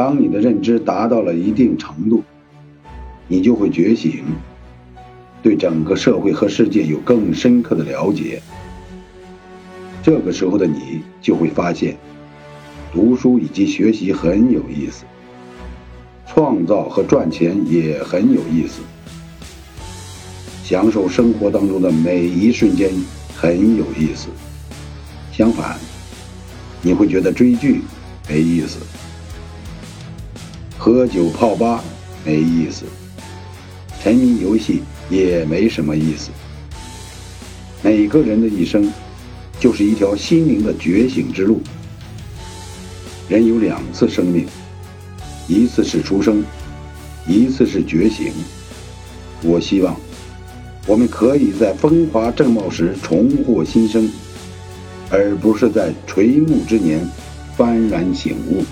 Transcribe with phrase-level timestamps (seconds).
[0.00, 2.24] 当你的认知达到了一定程度，
[3.28, 4.24] 你就会觉醒，
[5.42, 8.40] 对整个社会和世界有更深刻的了解。
[10.02, 11.98] 这个时候的你就会发现，
[12.94, 15.04] 读书以及学习很有意思，
[16.26, 18.80] 创造和赚钱也很有意思，
[20.64, 22.90] 享受生活当中的每一瞬间
[23.36, 24.28] 很有意思。
[25.30, 25.78] 相反，
[26.80, 27.82] 你会觉得追剧
[28.26, 28.78] 没意思，
[30.82, 31.84] 喝酒泡吧
[32.24, 32.86] 没意思，
[34.02, 34.80] 沉迷游戏
[35.10, 36.30] 也没什么意思。
[37.82, 38.90] 每个人的一生。
[39.60, 41.60] 就是一条心灵的觉醒之路。
[43.28, 44.46] 人有两次生命，
[45.46, 46.42] 一次是出生，
[47.28, 48.32] 一次是觉醒。
[49.42, 49.94] 我希望
[50.86, 54.10] 我们可以在风华正茂时重获新生，
[55.10, 57.06] 而不是在垂暮之年
[57.58, 58.64] 幡然醒悟。